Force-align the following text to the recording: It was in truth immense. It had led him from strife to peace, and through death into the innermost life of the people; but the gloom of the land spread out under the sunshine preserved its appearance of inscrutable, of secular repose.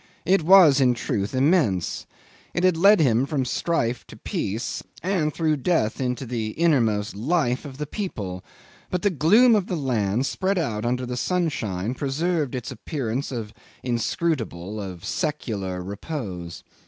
It 0.25 0.41
was 0.41 0.81
in 0.81 0.95
truth 0.95 1.35
immense. 1.35 2.07
It 2.55 2.63
had 2.63 2.75
led 2.75 2.99
him 2.99 3.27
from 3.27 3.45
strife 3.45 4.03
to 4.07 4.15
peace, 4.17 4.81
and 5.03 5.31
through 5.31 5.57
death 5.57 6.01
into 6.01 6.25
the 6.25 6.53
innermost 6.53 7.15
life 7.15 7.65
of 7.65 7.77
the 7.77 7.85
people; 7.85 8.43
but 8.89 9.03
the 9.03 9.11
gloom 9.11 9.53
of 9.53 9.67
the 9.67 9.75
land 9.77 10.25
spread 10.25 10.57
out 10.57 10.85
under 10.87 11.05
the 11.05 11.17
sunshine 11.17 11.93
preserved 11.93 12.55
its 12.55 12.71
appearance 12.71 13.31
of 13.31 13.53
inscrutable, 13.83 14.81
of 14.81 15.05
secular 15.05 15.83
repose. 15.83 16.63